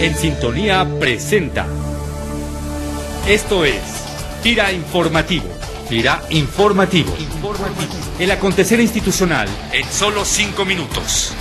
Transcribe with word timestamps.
En 0.00 0.16
Sintonía 0.16 0.88
presenta. 0.98 1.66
Esto 3.28 3.66
es 3.66 3.82
Tira 4.42 4.72
Informativo. 4.72 5.44
Tira 5.90 6.22
Informativo. 6.30 7.14
El 8.18 8.30
acontecer 8.30 8.80
institucional 8.80 9.46
en 9.72 9.84
solo 9.84 10.24
cinco 10.24 10.64
minutos. 10.64 11.34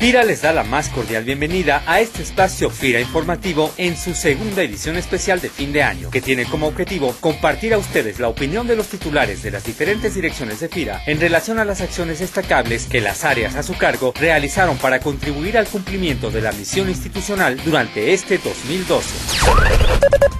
FIRA 0.00 0.22
les 0.22 0.40
da 0.40 0.54
la 0.54 0.64
más 0.64 0.88
cordial 0.88 1.24
bienvenida 1.24 1.82
a 1.86 2.00
este 2.00 2.22
espacio 2.22 2.70
FIRA 2.70 3.00
informativo 3.00 3.70
en 3.76 3.98
su 3.98 4.14
segunda 4.14 4.62
edición 4.62 4.96
especial 4.96 5.42
de 5.42 5.50
fin 5.50 5.74
de 5.74 5.82
año, 5.82 6.10
que 6.10 6.22
tiene 6.22 6.46
como 6.46 6.68
objetivo 6.68 7.14
compartir 7.20 7.74
a 7.74 7.78
ustedes 7.78 8.18
la 8.18 8.28
opinión 8.28 8.66
de 8.66 8.76
los 8.76 8.88
titulares 8.88 9.42
de 9.42 9.50
las 9.50 9.62
diferentes 9.62 10.14
direcciones 10.14 10.60
de 10.60 10.70
FIRA 10.70 11.02
en 11.04 11.20
relación 11.20 11.58
a 11.58 11.66
las 11.66 11.82
acciones 11.82 12.20
destacables 12.20 12.86
que 12.86 13.02
las 13.02 13.26
áreas 13.26 13.56
a 13.56 13.62
su 13.62 13.76
cargo 13.76 14.14
realizaron 14.18 14.78
para 14.78 15.00
contribuir 15.00 15.58
al 15.58 15.66
cumplimiento 15.66 16.30
de 16.30 16.40
la 16.40 16.52
misión 16.52 16.88
institucional 16.88 17.60
durante 17.62 18.14
este 18.14 18.38
2012. 18.38 19.06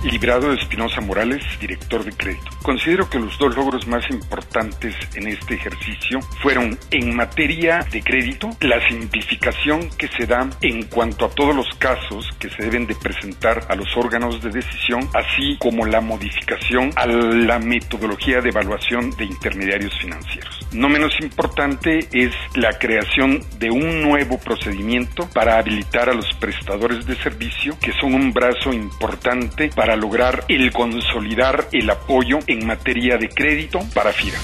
Librado 0.05 0.55
Espinosa 0.55 1.03
Morales, 1.03 1.43
director 1.61 2.03
de 2.03 2.13
crédito. 2.13 2.51
Considero 2.63 3.11
que 3.11 3.19
los 3.19 3.39
dos 3.39 3.55
logros 3.55 3.87
más 3.87 4.03
importantes 4.09 4.95
en 5.15 5.29
este 5.29 5.57
ejercicio 5.57 6.21
fueron 6.43 6.79
en 6.91 7.15
materia 7.15 7.85
de 7.93 8.01
crédito, 8.01 8.49
la 8.63 8.81
simplificación 8.89 9.50
que 9.99 10.09
se 10.09 10.27
da 10.27 10.49
en 10.63 10.85
cuanto 10.85 11.27
a 11.27 11.31
todos 11.31 11.55
los 11.55 11.67
casos 11.79 12.29
que 12.39 12.49
se 12.51 12.63
deben 12.63 12.87
de 12.87 12.95
presentar 12.95 13.67
a 13.69 13.75
los 13.75 13.89
órganos 13.97 14.43
de 14.43 14.51
decisión, 14.51 15.09
así 15.15 15.57
como 15.59 15.87
la 15.87 16.01
modificación 16.01 16.93
a 16.97 17.07
la 17.07 17.59
metodología 17.59 18.41
de 18.41 18.51
evaluación 18.51 19.11
de 19.17 19.25
intermediarios 19.25 19.93
financieros. 20.01 20.67
No 20.73 20.89
menos 20.89 21.13
importante 21.21 22.09
es 22.13 22.33
la 22.55 22.79
creación 22.79 23.43
de 23.59 23.71
un 23.71 24.03
nuevo 24.03 24.39
procedimiento 24.39 25.29
para 25.35 25.59
habilitar 25.59 26.09
a 26.09 26.15
los 26.15 26.33
prestadores 26.39 27.07
de 27.07 27.17
servicio, 27.17 27.77
que 27.81 27.93
son 28.01 28.15
un 28.15 28.33
brazo 28.33 28.73
importante 28.73 29.71
para 29.75 29.97
lograr 29.97 30.45
el 30.49 30.73
consolidar 30.73 31.67
el 31.73 31.91
apoyo 31.91 32.39
en 32.47 32.67
materia 32.67 33.17
de 33.19 33.29
crédito 33.29 33.81
para 33.95 34.13
FIRA. 34.13 34.39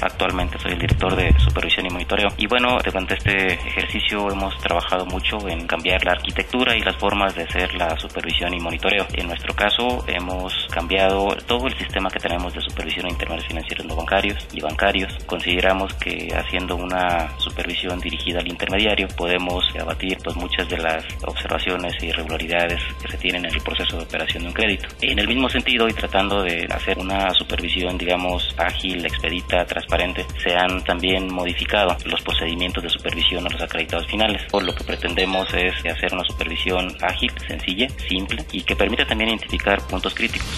Actualmente 0.00 0.58
soy 0.58 0.72
el 0.72 0.78
director 0.78 1.14
de 1.14 1.32
supervisión 1.38 1.86
y 1.86 1.90
monitoreo. 1.90 2.28
Y 2.36 2.46
bueno, 2.46 2.78
durante 2.84 3.14
este 3.14 3.54
ejercicio 3.54 4.30
hemos 4.30 4.58
trabajado 4.58 5.06
mucho 5.06 5.48
en 5.48 5.66
cambiar 5.66 6.04
la 6.04 6.12
arquitectura 6.12 6.76
y 6.76 6.80
las 6.80 6.96
formas 6.96 7.34
de 7.34 7.42
hacer 7.42 7.74
la 7.74 7.96
supervisión 7.98 8.52
y 8.54 8.60
monitoreo. 8.60 9.06
En 9.14 9.28
nuestro 9.28 9.54
caso, 9.54 10.04
hemos 10.06 10.52
cambiado 10.70 11.28
todo 11.46 11.66
el 11.66 11.76
sistema 11.78 12.10
que 12.10 12.18
tenemos 12.18 12.52
de 12.54 12.60
supervisión 12.62 13.06
a 13.06 13.10
intermediarios 13.10 13.48
financieros 13.48 13.86
no 13.86 13.96
bancarios 13.96 14.38
y 14.52 14.60
bancarios. 14.60 15.12
Consideramos 15.26 15.94
que 15.94 16.28
haciendo 16.34 16.76
una 16.76 17.38
supervisión 17.38 18.00
dirigida 18.00 18.40
al 18.40 18.48
intermediario 18.48 19.08
podemos 19.16 19.64
abatir 19.80 20.18
pues, 20.22 20.36
muchas 20.36 20.68
de 20.68 20.78
las 20.78 21.04
observaciones 21.24 21.94
y 22.02 22.06
irregularidades 22.06 22.80
que 23.02 23.12
se 23.12 23.18
tienen 23.18 23.44
en 23.44 23.54
el 23.54 23.60
proceso 23.60 23.96
de 23.96 24.04
operación 24.04 24.42
de 24.42 24.48
un 24.48 24.54
crédito. 24.54 24.88
En 25.00 25.18
el 25.18 25.28
mismo 25.28 25.48
sentido 25.48 25.88
y 25.88 25.92
tratando 25.92 26.42
de 26.42 26.66
hacer 26.70 26.98
una 26.98 27.30
supervisión 27.34 27.98
digamos, 27.98 28.54
ágil, 28.56 29.04
transparente, 29.66 30.26
se 30.42 30.54
han 30.54 30.82
también 30.84 31.32
modificado 31.32 31.96
los 32.04 32.20
procedimientos 32.22 32.82
de 32.82 32.90
supervisión 32.90 33.46
a 33.46 33.50
los 33.50 33.60
acreditados 33.60 34.06
finales. 34.06 34.42
Por 34.50 34.64
lo 34.64 34.74
que 34.74 34.84
pretendemos 34.84 35.52
es 35.54 35.74
hacer 35.86 36.12
una 36.12 36.24
supervisión 36.24 36.96
ágil, 37.02 37.32
sencilla, 37.46 37.88
simple 38.08 38.44
y 38.52 38.62
que 38.62 38.74
permita 38.74 39.04
también 39.04 39.30
identificar 39.30 39.80
puntos 39.86 40.14
críticos. 40.14 40.48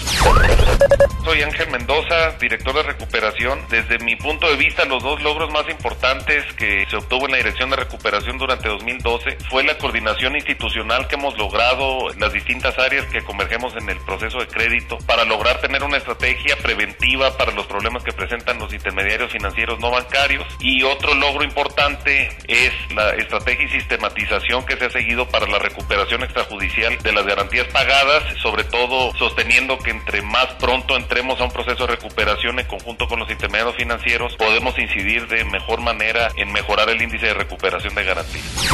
Soy 1.23 1.41
Ángel 1.43 1.69
Mendoza, 1.69 2.31
director 2.39 2.73
de 2.73 2.83
recuperación. 2.83 3.59
Desde 3.69 3.99
mi 3.99 4.15
punto 4.15 4.47
de 4.49 4.55
vista, 4.55 4.85
los 4.85 5.03
dos 5.03 5.21
logros 5.21 5.51
más 5.51 5.69
importantes 5.69 6.43
que 6.53 6.85
se 6.89 6.95
obtuvo 6.95 7.25
en 7.25 7.31
la 7.31 7.37
Dirección 7.37 7.69
de 7.69 7.75
Recuperación 7.75 8.37
durante 8.37 8.69
2012 8.69 9.37
fue 9.49 9.63
la 9.63 9.77
coordinación 9.77 10.35
institucional 10.35 11.07
que 11.07 11.15
hemos 11.15 11.37
logrado 11.37 12.11
en 12.11 12.19
las 12.19 12.33
distintas 12.33 12.77
áreas 12.79 13.05
que 13.07 13.21
convergemos 13.23 13.75
en 13.75 13.89
el 13.89 13.97
proceso 13.99 14.39
de 14.39 14.47
crédito 14.47 14.97
para 15.05 15.25
lograr 15.25 15.61
tener 15.61 15.83
una 15.83 15.97
estrategia 15.97 16.55
preventiva 16.57 17.37
para 17.37 17.51
los 17.51 17.65
problemas 17.67 18.03
que 18.03 18.13
presentan 18.51 18.59
los 18.59 18.73
intermediarios 18.73 19.31
financieros 19.31 19.79
no 19.79 19.91
bancarios. 19.91 20.45
Y 20.59 20.83
otro 20.83 21.13
logro 21.13 21.43
importante 21.43 22.29
es 22.47 22.71
la 22.95 23.11
estrategia 23.11 23.65
y 23.65 23.69
sistematización 23.69 24.65
que 24.65 24.77
se 24.77 24.85
ha 24.85 24.89
seguido 24.89 25.27
para 25.27 25.47
la 25.47 25.59
recuperación 25.59 26.23
extrajudicial 26.23 26.97
de 27.01 27.11
las 27.11 27.25
garantías 27.25 27.67
pagadas, 27.67 28.23
sobre 28.41 28.63
todo 28.63 29.13
sosteniendo 29.15 29.77
que 29.79 29.91
entre 29.91 30.21
más 30.21 30.47
pronto 30.59 30.95
entremos 30.95 31.39
a 31.39 31.45
un 31.45 31.51
proceso 31.51 31.85
de 31.85 31.95
recuperación 31.95 32.59
en 32.59 32.67
conjunto 32.67 33.07
con 33.07 33.19
los 33.19 33.29
intermediarios 33.29 33.75
financieros, 33.75 34.35
podemos 34.35 34.77
incidir 34.77 35.27
de 35.27 35.43
mejor 35.45 35.81
manera 35.81 36.29
en 36.35 36.51
mejorar 36.51 36.89
el 36.89 37.01
índice 37.01 37.27
de 37.27 37.33
recuperación 37.33 37.93
de 37.95 38.03
garantías. 38.03 38.71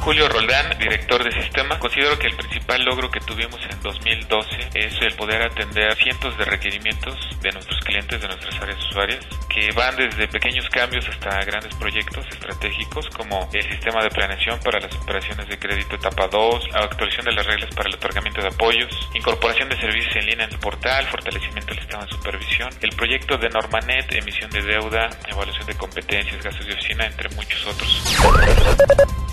Julio 0.00 0.28
Roldán, 0.28 0.81
director 0.92 1.24
de 1.24 1.32
sistema. 1.42 1.78
Considero 1.78 2.18
que 2.18 2.26
el 2.26 2.36
principal 2.36 2.84
logro 2.84 3.10
que 3.10 3.20
tuvimos 3.20 3.58
en 3.70 3.80
2012 3.80 4.68
es 4.74 4.92
el 5.00 5.14
poder 5.14 5.40
atender 5.40 5.96
cientos 5.96 6.36
de 6.36 6.44
requerimientos 6.44 7.16
de 7.40 7.50
nuestros 7.50 7.80
clientes, 7.80 8.20
de 8.20 8.28
nuestras 8.28 8.60
áreas 8.60 8.78
usuarias, 8.90 9.24
que 9.48 9.72
van 9.72 9.96
desde 9.96 10.28
pequeños 10.28 10.68
cambios 10.68 11.08
hasta 11.08 11.42
grandes 11.44 11.74
proyectos 11.76 12.26
estratégicos 12.28 13.08
como 13.16 13.48
el 13.54 13.62
sistema 13.62 14.02
de 14.02 14.10
planeación 14.10 14.60
para 14.60 14.80
las 14.80 14.94
operaciones 14.96 15.48
de 15.48 15.58
crédito 15.58 15.96
etapa 15.96 16.28
2, 16.28 16.68
la 16.72 16.80
actualización 16.80 17.24
de 17.24 17.32
las 17.32 17.46
reglas 17.46 17.74
para 17.74 17.88
el 17.88 17.94
otorgamiento 17.94 18.42
de 18.42 18.48
apoyos, 18.48 19.10
incorporación 19.14 19.70
de 19.70 19.80
servicios 19.80 20.14
en 20.16 20.26
línea 20.26 20.44
en 20.44 20.52
el 20.52 20.58
portal, 20.58 21.06
fortalecimiento 21.06 21.68
del 21.68 21.78
sistema 21.78 22.04
de 22.04 22.10
supervisión, 22.10 22.68
el 22.82 22.90
proyecto 22.90 23.38
de 23.38 23.48
Normanet, 23.48 24.12
emisión 24.12 24.50
de 24.50 24.60
deuda, 24.60 25.08
evaluación 25.26 25.66
de 25.66 25.74
competencias, 25.74 26.42
gastos 26.42 26.66
de 26.66 26.74
oficina, 26.74 27.06
entre 27.06 27.30
muchos 27.30 27.66
otros. 27.66 28.02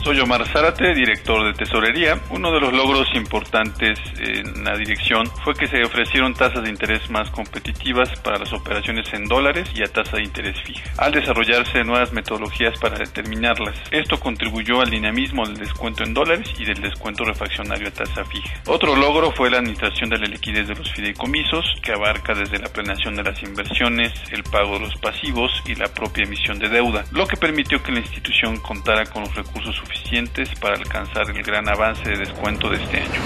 Soy 0.04 0.18
Omar 0.22 0.48
Zárate, 0.48 0.94
director 0.94 1.44
de 1.44 1.49
Tesorería. 1.54 2.20
Uno 2.30 2.52
de 2.52 2.60
los 2.60 2.74
logros 2.74 3.08
importantes 3.16 4.00
en 4.20 4.64
la 4.64 4.78
dirección 4.78 5.28
fue 5.44 5.54
que 5.56 5.68
se 5.68 5.84
ofrecieron 5.84 6.34
tasas 6.34 6.64
de 6.64 6.70
interés 6.70 7.10
más 7.10 7.30
competitivas 7.32 8.10
para 8.22 8.40
las 8.40 8.54
operaciones 8.54 9.12
en 9.14 9.26
dólares 9.26 9.70
y 9.76 9.84
a 9.84 9.88
tasa 9.88 10.18
de 10.18 10.24
interés 10.24 10.56
fija, 10.62 10.90
al 10.98 11.12
desarrollarse 11.12 11.84
nuevas 11.84 12.14
metodologías 12.14 12.78
para 12.80 12.98
determinarlas. 12.98 13.76
Esto 13.92 14.20
contribuyó 14.20 14.82
al 14.82 14.90
dinamismo 14.90 15.46
del 15.46 15.58
descuento 15.58 16.04
en 16.04 16.14
dólares 16.14 16.54
y 16.58 16.66
del 16.66 16.82
descuento 16.82 17.24
refaccionario 17.24 17.88
a 17.88 17.92
tasa 17.92 18.26
fija. 18.26 18.62
Otro 18.68 18.96
logro 18.96 19.32
fue 19.32 19.50
la 19.50 19.58
administración 19.58 20.10
de 20.10 20.18
la 20.18 20.28
liquidez 20.28 20.68
de 20.68 20.76
los 20.76 20.92
fideicomisos, 20.92 21.66
que 21.82 21.94
abarca 21.94 22.34
desde 22.34 22.60
la 22.60 22.70
planeación 22.70 23.16
de 23.16 23.24
las 23.24 23.42
inversiones, 23.44 24.14
el 24.32 24.44
pago 24.44 24.76
de 24.76 24.82
los 24.82 24.96
pasivos 24.98 25.52
y 25.66 25.76
la 25.76 25.88
propia 25.88 26.24
emisión 26.24 26.60
de 26.60 26.70
deuda, 26.70 27.06
lo 27.12 27.28
que 27.28 27.38
permitió 27.38 27.82
que 27.82 27.92
la 27.92 28.00
institución 28.00 28.58
contara 28.58 29.06
con 29.06 29.24
los 29.24 29.36
recursos 29.36 29.76
suficientes 29.76 30.50
para 30.60 30.76
alcanzar 30.76 31.30
el 31.30 31.39
gran 31.44 31.68
avance 31.68 32.10
de 32.10 32.18
descuento 32.18 32.70
de 32.70 32.78
este 32.84 32.98
año. 32.98 33.22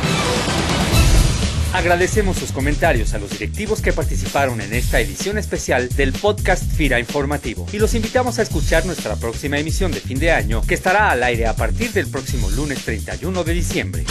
Agradecemos 1.74 2.38
sus 2.38 2.52
comentarios 2.52 3.16
a 3.16 3.18
los 3.18 3.32
directivos 3.32 3.82
que 3.82 3.94
participaron 3.94 4.62
en 4.62 4.74
esta 4.74 5.00
edición 5.00 5.40
especial 5.40 5.90
del 5.90 6.14
podcast 6.14 6.64
FIRA 6.72 7.00
Informativo 7.00 7.66
y 7.74 7.80
los 7.80 7.96
invitamos 7.96 8.38
a 8.38 8.44
escuchar 8.44 8.86
nuestra 8.86 9.16
próxima 9.16 9.58
emisión 9.58 9.92
de 9.92 10.00
fin 10.00 10.20
de 10.20 10.32
año 10.32 10.62
que 10.62 10.76
estará 10.76 11.10
al 11.10 11.24
aire 11.24 11.48
a 11.48 11.56
partir 11.56 11.92
del 11.92 12.08
próximo 12.08 12.52
lunes 12.52 12.86
31 12.86 13.44
de 13.44 13.54
diciembre. 13.54 14.04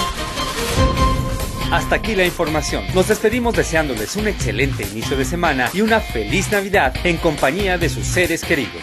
Hasta 1.71 1.95
aquí 1.95 2.17
la 2.17 2.25
información. 2.25 2.85
Nos 2.95 3.09
despedimos 3.09 3.55
deseándoles 3.57 4.17
un 4.17 4.27
excelente 4.27 4.83
inicio 4.83 5.17
de 5.17 5.25
semana 5.25 5.71
y 5.73 5.81
una 5.81 6.01
feliz 6.01 6.51
Navidad 6.51 6.95
en 7.05 7.17
compañía 7.17 7.79
de 7.79 7.89
sus 7.89 8.07
seres 8.07 8.43
queridos. 8.45 8.83